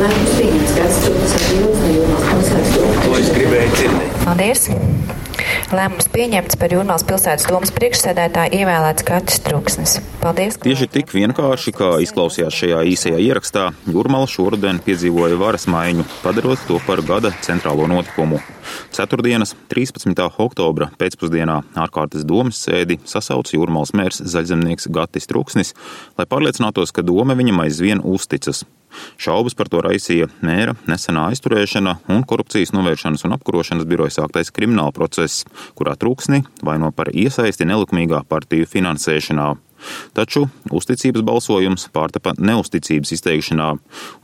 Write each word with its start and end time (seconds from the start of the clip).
Lēmums 0.00 0.36
pieņemts, 0.38 0.70
kāds 0.78 0.98
trūks 1.04 1.32
ar 1.36 1.42
jūras 1.52 1.80
no 1.82 1.88
jūrmās 1.92 2.22
pilsētas 2.30 2.70
domu. 2.78 3.00
To 3.04 3.16
es 3.18 3.26
gribēju 3.34 3.72
dzirdēt. 3.74 4.14
Paldies! 4.24 4.62
Lēmums 5.70 6.08
pieņemts 6.10 6.56
par 6.58 6.72
Jūrmālas 6.72 7.04
pilsētas 7.06 7.44
domas 7.46 7.70
priekšsēdētāju 7.76 8.62
ievēlēts 8.62 9.04
Kaķis 9.06 9.42
Truksnis. 9.44 9.92
Paldies! 10.22 10.56
Tieši 10.64 10.88
tik 10.90 11.12
vienkārši, 11.12 11.74
kā 11.76 11.90
izklausījās 12.06 12.56
šajā 12.62 12.80
īsajā 12.94 13.20
ierakstā, 13.26 13.66
Jūrmala 13.92 14.30
šoruden 14.30 14.80
piedzīvoja 14.88 15.36
varas 15.38 15.68
maiņu, 15.70 16.08
padarot 16.24 16.64
to 16.66 16.80
par 16.88 17.04
gada 17.04 17.34
centrālo 17.44 17.84
notikumu. 17.92 18.40
Ceturtdienas, 18.96 19.52
13. 19.70 20.16
oktobra 20.40 20.88
pēcpusdienā 20.96 21.60
ārkārtas 21.84 22.24
domas 22.24 22.64
sēdi 22.64 23.02
sasauca 23.04 23.58
Jūrmālas 23.58 23.92
mērs 24.00 24.24
zaļzemnieks 24.32 24.88
Gatis 24.96 25.28
Truksnis, 25.28 25.76
lai 26.16 26.26
pārliecinātos, 26.30 26.96
ka 26.96 27.04
doma 27.04 27.36
viņam 27.36 27.66
aizvien 27.68 28.00
uzticas. 28.00 28.64
Šaubas 29.20 29.56
par 29.58 29.70
to 29.72 29.82
raisīja 29.84 30.28
mēra 30.44 30.74
nesenā 30.90 31.28
aizturēšana 31.30 31.96
un 32.12 32.24
korupcijas 32.28 32.74
novēršanas 32.76 33.26
un 33.28 33.36
apkarošanas 33.38 33.88
biroja 33.90 34.20
sāktais 34.20 34.52
krimināla 34.54 34.94
process, 34.96 35.44
kurā 35.78 35.96
trūksni 36.00 36.44
vaino 36.66 36.92
par 36.94 37.12
iesaisti 37.14 37.68
nelikumīgā 37.68 38.24
partiju 38.30 38.68
finansēšanā. 38.70 39.50
Taču 40.16 40.46
uzticības 40.74 41.24
balsojums 41.26 41.86
pārtapa 41.94 42.34
neusticības 42.38 43.14
izteikšanā, 43.16 43.68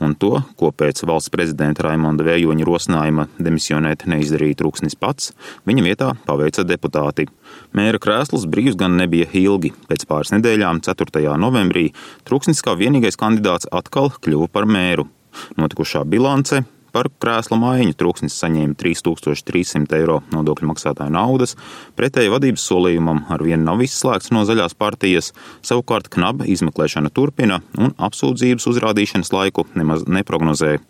un 0.03 0.15
to, 0.21 0.41
ko 0.59 0.73
pēc 0.73 1.03
valsts 1.09 1.33
prezidenta 1.33 1.87
Raimonda 1.87 2.27
Vējoņa 2.27 2.69
rosinājuma 2.69 3.29
demisionēt 3.39 4.07
neizdarīja 4.11 4.61
Trūksnis 4.61 4.99
pats, 4.99 5.33
viņa 5.69 5.87
vietā 5.87 6.13
paveica 6.29 6.67
deputāti. 6.67 7.29
Mēra 7.77 8.01
krēsls 8.03 8.47
brīvs 8.51 8.79
gan 8.79 8.97
nebija 9.01 9.29
ilgi. 9.33 9.73
Pēc 9.91 10.07
pāris 10.09 10.35
nedēļām, 10.37 10.83
4. 10.87 11.27
novembrī, 11.41 11.91
Trūksnis 12.29 12.65
kā 12.65 12.77
vienīgais 12.79 13.19
kandidāts 13.21 13.71
atkal 13.73 14.13
kļuva 14.23 14.51
par 14.53 14.69
mēru. 14.71 15.09
Notikušā 15.61 16.07
bilance 16.09 16.63
par 16.95 17.11
krēsla 17.23 17.59
maiņu. 17.61 17.97
Trūksnis 17.99 18.39
saņēma 18.41 18.77
3300 18.81 19.99
eiro 20.01 20.21
nodokļu 20.35 20.71
maksātāju 20.73 21.15
naudas, 21.15 21.57
pretēji 21.99 22.33
vadības 22.35 22.67
solījumam 22.71 23.25
ar 23.33 23.45
vienu 23.47 23.65
nav 23.67 23.85
izslēgts 23.87 24.33
no 24.35 24.47
zaļās 24.49 24.77
partijas, 24.79 25.33
savukārt 25.67 26.11
knaba 26.13 26.49
izmeklēšana 26.51 27.13
turpina 27.15 27.63
un 27.79 27.95
apsūdzības 27.97 28.69
uzrādīšanas 28.73 29.33
laiku 29.35 29.69
nemaz 29.79 30.07
neprognozēja. 30.11 30.83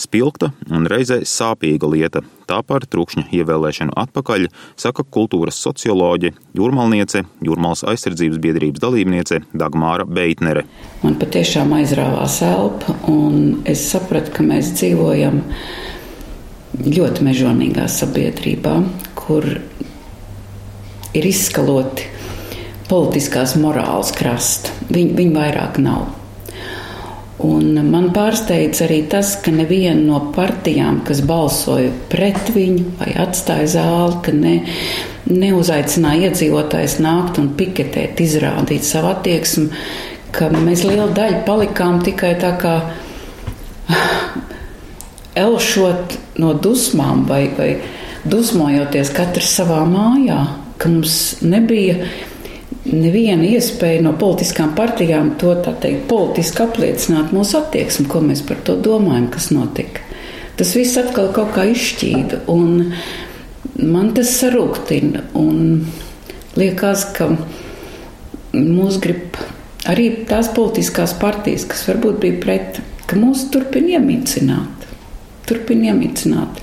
Spilgta 0.00 0.50
un 0.70 0.88
reizē 0.90 1.20
sāpīga 1.26 1.90
lieta. 1.90 2.22
Tā 2.50 2.60
par 2.66 2.82
trūkšņa 2.90 3.28
ievēlēšanu 3.36 3.94
atpakaļ 4.00 4.48
saka 4.80 5.04
kultūras 5.06 5.60
socioloģe, 5.62 6.32
jūrmalniece, 6.58 7.22
jūrmālas 7.46 7.84
aizsardzības 7.92 8.40
biedrības 8.42 8.82
dalībniece 8.82 9.42
Dagmāra 9.54 10.06
Beitnere. 10.08 10.64
Man 11.04 11.18
patiešām 11.20 11.76
aizrāvās 11.78 12.40
elpa, 12.46 12.96
un 13.10 13.60
es 13.70 13.84
sapratu, 13.92 14.34
ka 14.34 14.46
mēs 14.46 14.74
dzīvojam 14.80 15.42
ļoti 16.86 17.26
mežonīgā 17.26 17.86
sabiedrībā, 17.90 18.76
kur 19.18 19.46
ir 21.14 21.26
izskaloti 21.26 22.06
politiskās 22.90 23.54
morāles 23.60 24.10
krasta. 24.16 24.74
Viņi, 24.90 25.14
viņi 25.18 25.36
vairāk 25.36 25.78
nav. 25.82 26.08
Un 27.46 27.78
man 27.88 28.10
pārsteidz 28.12 28.82
arī 28.84 28.98
tas, 29.08 29.32
ka 29.40 29.52
neviena 29.54 30.00
no 30.02 30.18
partijām, 30.34 30.98
kas 31.08 31.22
balsoja 31.24 31.88
pret 32.12 32.50
viņu 32.52 32.98
vai 32.98 33.14
atstāja 33.22 33.68
zāli, 33.78 34.18
ka 34.26 34.34
ne, 34.36 34.54
neuzaicināja 35.30 36.28
iedzīvotājs 36.28 36.98
nākt 37.00 37.40
un 37.40 37.52
piketēt, 37.56 38.20
izrādīt 38.20 38.84
savu 38.84 39.14
attieksmi, 39.14 39.70
ka 40.36 40.50
mēs 40.52 40.84
liela 40.84 41.08
daļa 41.16 41.40
palikām 41.46 42.02
tikai 42.04 42.34
tā 42.42 42.52
kā 42.60 42.74
elšot 45.46 46.18
no 46.42 46.52
dusmām 46.60 47.24
vai, 47.30 47.46
vai 47.56 47.70
dusmojoties 48.28 49.14
katrs 49.16 49.54
savā 49.62 49.80
mājā, 49.88 50.42
ka 50.80 50.92
mums 50.92 51.40
nebija 51.40 52.02
neviena 52.88 53.44
iespēja 53.44 54.02
no 54.04 54.14
politiskām 54.18 54.74
partijām 54.76 55.34
to 55.40 55.54
teikt, 55.64 56.06
politiski 56.08 56.64
apliecināt 56.64 57.34
mūsu 57.36 57.58
attieksmi, 57.60 58.08
ko 58.08 58.22
mēs 58.24 58.42
par 58.46 58.62
to 58.64 58.76
domājam, 58.80 59.28
kas 59.32 59.50
notika. 59.54 60.06
Tas 60.60 60.74
viss 60.76 60.98
atkal 61.00 61.30
kaut 61.36 61.54
kā 61.54 61.64
izšķīda, 61.70 62.44
un 62.52 62.92
man 63.80 64.12
tas 64.16 64.32
sarūktina. 64.40 65.26
Liekas, 66.60 67.06
ka 67.16 67.30
mūs 68.52 68.98
grib 69.00 69.38
arī 69.88 70.10
tās 70.28 70.50
politiskās 70.52 71.14
partijas, 71.20 71.64
kas 71.68 71.86
varbūt 71.88 72.18
bija 72.20 72.40
pret, 72.42 72.80
ka 73.08 73.16
mūs 73.16 73.46
turpina 73.54 73.96
iemīcināt. 73.98 74.88
Turpina 75.48 75.94
iemīcināt. 75.94 76.60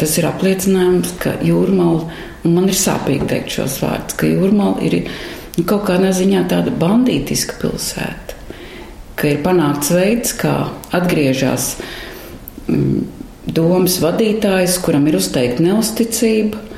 Tas 0.00 0.14
ir 0.18 0.26
apliecinājums, 0.28 1.16
ka 1.20 1.36
jūrmāla 1.44 2.08
Un 2.42 2.56
man 2.56 2.66
ir 2.66 2.74
sāpīgi 2.74 3.28
teikt 3.30 3.54
šos 3.54 3.78
vārdus, 3.84 4.16
ka 4.18 4.26
Jūrmāla 4.26 4.82
ir 4.88 4.96
nu, 5.04 5.62
kaut 5.62 5.84
kādā 5.86 6.10
ziņā 6.16 6.42
tāda 6.50 6.72
bandītiska 6.74 7.60
pilsēta, 7.60 8.38
ka 9.18 9.30
ir 9.30 9.42
panākts 9.44 9.92
veids, 9.94 10.34
kā 10.40 10.56
atgriežas 10.94 11.76
mm, 12.66 13.04
domas 13.46 14.00
vadītājs, 14.02 14.80
kuram 14.82 15.06
ir 15.06 15.20
uzteikta 15.20 15.62
neusticība 15.68 16.71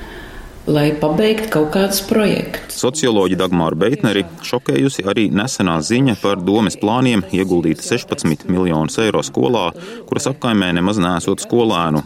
lai 0.67 0.93
pabeigtu 0.97 1.51
kaut 1.53 1.73
kādus 1.75 2.01
projektus. 2.09 2.79
Socioloģi 2.81 3.37
Dagmāra 3.37 3.77
Beitneri 3.79 4.25
šokējusi 4.45 5.05
arī 5.09 5.27
nesenā 5.35 5.77
ziņa 5.85 6.17
par 6.23 6.41
domas 6.41 6.79
plāniem 6.81 7.25
ieguldīt 7.37 7.83
16 7.85 8.47
miljonus 8.49 8.97
eiro 9.03 9.21
skolā, 9.25 9.67
kuras 10.09 10.29
apkaimē 10.31 10.71
nemaz 10.79 11.01
nesot 11.03 11.45
skolēnu. 11.45 12.05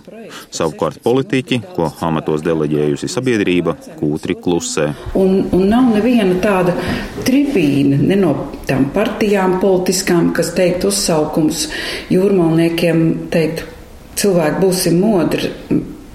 Savukārt 0.54 1.00
politiķi, 1.04 1.60
ko 1.76 1.92
amatos 2.04 2.42
deleģējusi 2.46 3.10
sabiedrība, 3.12 3.76
kūtri 4.00 4.36
klusē. 4.42 4.90
Un, 5.18 5.44
un 5.54 5.66
nav 5.70 5.92
neviena 5.94 6.40
tāda 6.42 6.74
tribīna 7.26 8.00
ne 8.02 8.18
no 8.18 8.34
tām 8.68 8.88
partijām 8.94 9.58
politiskām, 9.62 10.32
kas 10.36 10.50
teikt 10.56 10.88
uzsaukums 10.88 11.68
jūrmalniekiem, 12.12 13.06
teikt 13.32 13.64
cilvēki 14.18 14.60
būsim 14.64 14.98
modri. 14.98 15.52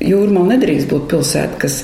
Jūrmāla 0.03 0.57
nedrīkst 0.57 0.89
būt 0.91 1.07
pilsēta, 1.13 1.61
kas 1.61 1.77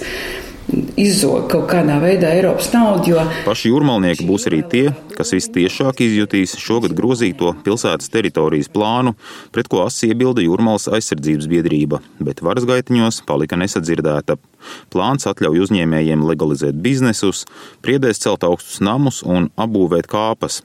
izzog 0.99 1.47
kaut 1.51 1.67
kādā 1.71 1.97
veidā 2.01 2.31
Eiropas 2.35 2.69
naudu. 2.73 3.13
Jo... 3.13 3.23
Paši 3.45 3.71
jūrmalnieki 3.71 4.27
būs 4.27 4.47
arī 4.49 4.61
tie, 4.71 4.85
kas 5.17 5.33
vistiešāk 5.35 6.03
izjutīs 6.05 6.55
šogad 6.59 6.93
grozīto 6.97 7.53
pilsētas 7.65 8.11
teritorijas 8.13 8.71
plānu, 8.73 9.15
pret 9.55 9.69
ko 9.71 9.83
asi 9.85 10.11
iebilda 10.11 10.43
Jūrmālas 10.45 10.89
aizsardzības 10.91 11.49
biedrība, 11.51 12.01
bet 12.23 12.43
varas 12.45 12.67
gaitiņos 12.69 13.23
palika 13.29 13.59
nesadzirdēta. 13.59 14.39
Plāns 14.93 15.27
atļauj 15.29 15.65
uzņēmējiem 15.67 16.25
legalizēt 16.27 16.79
biznesus, 16.83 17.45
priedēs 17.85 18.21
celt 18.25 18.43
augstus 18.47 18.81
namus 18.83 19.23
un 19.23 19.51
apbūvēt 19.59 20.09
kāpas. 20.11 20.63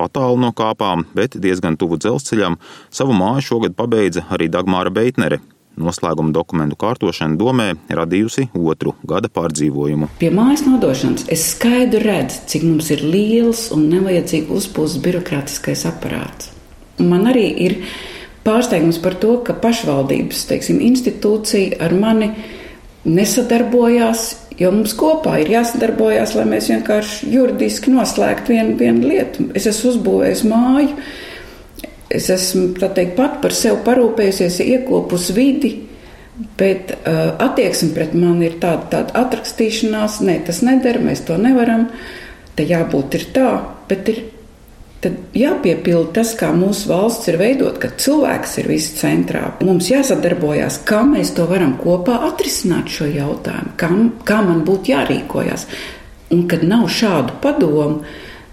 Patālu 0.00 0.38
no 0.40 0.50
kāpām, 0.56 1.04
bet 1.14 1.36
diezgan 1.38 1.76
tuvu 1.78 1.98
dzelzceļam, 2.00 2.56
savu 2.90 3.14
māju 3.16 3.44
šogad 3.52 3.76
pabeidza 3.78 4.24
arī 4.32 4.48
Dagmāra 4.50 4.90
Beitnere, 4.90 5.38
Noslēguma 5.80 6.34
dokumentu 6.36 6.76
kārtošana 6.80 7.38
domē 7.40 7.68
radījusi 7.88 8.50
otru 8.58 8.92
gada 9.08 9.30
pārdzīvojumu. 9.32 10.10
Pie 10.20 10.28
mājas 10.34 10.66
nodošanas 10.66 11.24
es 11.32 11.46
skaidri 11.54 12.02
redzu, 12.04 12.42
cik 12.52 12.66
mums 12.66 12.90
ir 12.92 13.04
liels 13.06 13.68
un 13.72 13.86
nevajadzīgi 13.92 14.52
uzpūsts 14.52 15.00
birokrātiskais 15.04 15.86
aparāts. 15.88 16.52
Man 17.00 17.24
arī 17.30 17.46
ir 17.64 17.78
pārsteigums 18.44 19.00
par 19.02 19.16
to, 19.22 19.38
ka 19.46 19.56
pašvaldības 19.62 20.44
teiksim, 20.50 20.82
institūcija 20.84 21.80
ar 21.82 21.96
mani 21.96 22.32
nesadarbojās, 23.08 24.28
jo 24.60 24.70
mums 24.74 24.92
kopā 24.98 25.38
ir 25.42 25.54
jāsadarbojās, 25.56 26.36
lai 26.36 26.46
mēs 26.52 26.68
vienkārši 26.70 27.32
juridiski 27.32 27.94
noslēgtu 27.94 28.54
vienu, 28.54 28.76
vienu 28.78 29.08
lietu. 29.08 29.48
Es 29.56 29.66
esmu 29.70 29.94
uzbūvējis 29.94 30.44
māju 30.52 30.92
es 32.16 32.28
esmu 32.32 32.72
teikt, 32.80 33.16
pat 33.18 33.40
par 33.42 33.54
sevi 33.56 33.80
parūpējusies, 33.86 34.60
iekopus 34.66 35.30
vidi. 35.36 35.72
Bet 36.58 36.94
uh, 36.94 37.34
attieksme 37.44 37.92
pret 37.94 38.14
mani 38.16 38.48
ir 38.48 38.56
tāda, 38.62 38.88
tāda 38.90 39.24
atrakstīšanās, 39.26 40.22
nē, 40.24 40.38
tas 40.46 40.62
neder, 40.64 40.98
mēs 41.04 41.26
to 41.28 41.36
nevaram. 41.40 41.90
Te 42.56 42.64
jābūt 42.68 43.18
ir 43.18 43.26
tā, 43.36 43.50
bet 43.88 44.08
ir 44.12 44.22
jāpiepilda 45.34 46.12
tas, 46.20 46.32
kā 46.38 46.52
mūsu 46.54 46.88
valsts 46.90 47.30
ir 47.30 47.38
veidot, 47.40 47.78
ka 47.82 47.90
cilvēks 47.98 48.58
ir 48.62 48.68
viss 48.70 48.96
centrā. 49.00 49.44
Mums 49.64 49.90
jāsadarbojas, 49.90 50.80
kā 50.86 51.02
mēs 51.08 51.34
to 51.36 51.46
varam 51.50 51.76
kopā 51.80 52.20
atrisināt 52.28 52.92
šo 52.92 53.08
jautājumu, 53.10 53.74
kā, 53.76 53.90
kā 54.28 54.40
man 54.46 54.62
būtu 54.66 54.94
jārīkojas. 54.94 55.66
Un 56.32 56.46
kad 56.48 56.62
nav 56.64 56.86
šādu 56.88 57.40
padomu, 57.42 58.02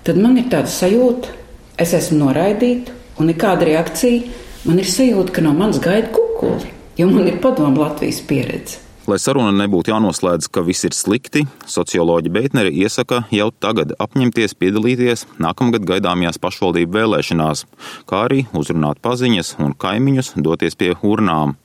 tad 0.04 0.20
man 0.20 0.40
ir 0.42 0.50
tāda 0.52 0.72
sajūta, 0.72 1.36
es 1.80 1.94
esmu 1.96 2.26
noraidīta, 2.26 2.99
un 3.20 3.30
nekāda 3.32 3.68
reakcija, 3.68 4.28
man 4.66 4.80
ir 4.82 4.88
sajūta, 4.90 5.36
ka 5.36 5.44
no 5.46 5.54
manis 5.56 5.82
gaida 5.84 6.12
kukuli, 6.16 6.72
jo 7.00 7.10
man 7.12 7.28
ir 7.28 7.42
padomu 7.44 7.84
Latvijas 7.84 8.22
pieredze. 8.28 8.86
Lai 9.10 9.18
saruna 9.18 9.50
nebūtu 9.56 9.90
jānoslēdz, 9.90 10.52
ka 10.54 10.62
viss 10.62 10.86
ir 10.86 10.94
slikti, 10.94 11.42
socioloģi 11.66 12.30
Beitneri 12.30 12.74
iesaka 12.84 13.24
jau 13.34 13.48
tagad 13.50 13.96
apņemties 13.98 14.54
piedalīties 14.60 15.26
nākamgad 15.42 15.88
gaidāmajās 15.90 16.38
pašvaldību 16.44 16.94
vēlēšanās, 16.94 17.64
kā 18.06 18.22
arī 18.28 18.44
uzrunāt 18.54 19.02
paziņas 19.02 19.56
un 19.66 19.74
kaimiņus 19.74 20.36
doties 20.46 20.78
pie 20.78 20.94
urnām. 21.02 21.56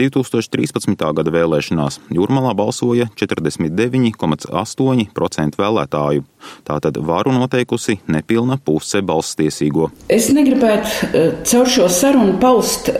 2013. 0.00 1.04
gada 1.18 1.30
vēlēšanās 1.34 1.94
Jūrmalā 2.14 2.52
balsoja 2.58 3.06
49,8% 3.20 5.60
vēlētāju. 5.60 6.20
Tātad 6.68 6.94
varu 7.00 7.30
noteikusi 7.36 7.94
nepilna 8.10 8.56
puse 8.64 8.98
balstiesīgo. 9.04 9.84
Es 10.12 10.24
negribētu 10.34 10.88
eh, 11.08 11.12
caur 11.48 11.66
šo 11.70 11.86
sarunu 11.92 12.34
paust 12.42 12.84
eh, 12.92 12.96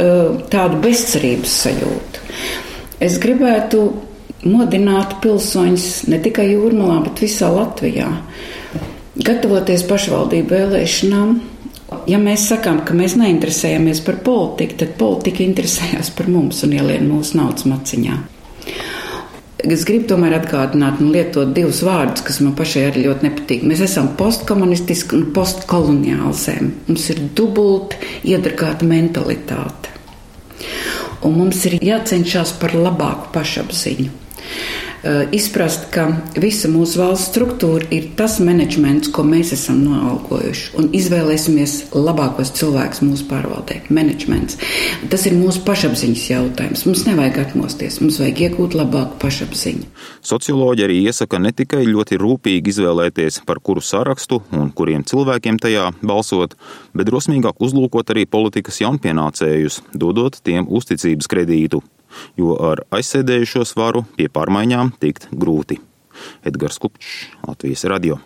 tādu 0.52 0.74
bezcerības 0.84 1.52
sajūtu. 1.64 2.16
Es 3.04 3.14
gribētu 3.20 3.78
modināt 4.44 5.10
pilsoņus 5.24 5.86
ne 6.12 6.18
tikai 6.22 6.46
Jūrmalā, 6.52 6.96
bet 7.08 7.16
visā 7.24 7.48
Latvijā. 7.52 8.10
Gatavoties 9.14 9.84
pašvaldību 9.86 10.50
vēlēšanām, 10.50 11.36
Ja 12.08 12.18
mēs 12.20 12.48
sakām, 12.50 12.82
ka 12.84 12.96
mēs 12.96 13.14
neinteresējamies 13.20 14.00
par 14.04 14.20
politiku, 14.24 14.78
tad 14.82 14.94
politika 15.00 15.44
interesējas 15.44 16.10
par 16.16 16.28
mums 16.32 16.62
un 16.66 16.74
ielien 16.76 17.08
mūsu 17.08 17.38
naudas 17.38 17.66
maciņā. 17.68 18.16
Es 19.64 19.86
gribu 19.88 20.10
tomēr 20.10 20.34
atgādināt 20.36 20.98
un 21.00 21.12
lietot 21.14 21.54
divus 21.56 21.80
vārdus, 21.86 22.24
kas 22.26 22.42
man 22.44 22.52
pašai 22.56 22.82
arī 22.90 23.06
ļoti 23.06 23.24
nepatīk. 23.24 23.62
Mēs 23.64 23.80
esam 23.86 24.10
postkomunistiski 24.18 25.16
un 25.16 25.30
postkoloniāli 25.36 26.36
zem. 26.36 26.72
Mums 26.88 27.06
ir 27.14 27.22
dubulti 27.36 27.96
iedragāta 28.28 28.84
mentalitāte. 28.88 29.94
Un 31.24 31.38
mums 31.38 31.62
ir 31.64 31.78
jācenšas 31.80 32.58
par 32.60 32.76
labāku 32.76 33.32
pašapziņu. 33.32 34.10
Eh, 35.04 35.28
izprast, 35.36 35.90
ka 35.92 36.06
visa 36.40 36.70
mūsu 36.72 36.96
valsts 36.96 37.28
struktūra 37.28 37.84
ir 37.92 38.06
tas 38.16 38.38
menedžments, 38.40 39.10
ko 39.12 39.20
mēs 39.28 39.50
esam 39.52 39.82
noalgojuši, 39.84 40.70
un 40.80 40.86
izvēlēsimies 40.96 41.74
labākos 41.92 42.54
cilvēkus 42.56 43.02
mūsu 43.04 43.26
pārvaldē. 43.28 43.82
Menedžments. 43.92 44.56
Tas 45.12 45.26
ir 45.28 45.36
mūsu 45.36 45.60
pašapziņas 45.66 46.24
jautājums. 46.30 46.86
Mums 46.88 47.04
nevajag 47.04 47.42
atmosties, 47.42 48.00
mums 48.00 48.16
vajag 48.22 48.40
iegūt 48.46 48.78
labāku 48.80 49.20
pašapziņu. 49.20 49.84
Socioloģi 50.24 50.86
arī 50.86 50.96
iesaka 51.10 51.36
ne 51.36 51.52
tikai 51.52 51.84
ļoti 51.84 52.16
rūpīgi 52.24 52.72
izvēlēties, 52.72 53.42
par 53.44 53.60
kuru 53.60 53.84
sarakstu 53.84 54.40
un 54.56 54.72
kuriem 54.72 55.04
cilvēkiem 55.04 55.60
tajā 55.60 55.90
balsot, 56.00 56.56
bet 56.96 57.12
drosmīgāk 57.12 57.60
uzlūkot 57.60 58.16
arī 58.16 58.24
politikas 58.24 58.80
jaunpienācējus, 58.80 59.82
dodot 59.92 60.40
tiem 60.40 60.64
uzticības 60.64 61.28
kredītu 61.28 61.84
jo 62.40 62.58
ar 62.70 62.84
aizsēdējušo 62.94 63.64
svaru 63.68 64.04
pie 64.18 64.28
pārmaiņām 64.32 64.94
tikt 65.02 65.28
grūti. 65.32 65.80
Edgars 66.46 66.78
Kupčs, 66.82 67.26
Latvijas 67.46 67.84
radio. 67.90 68.20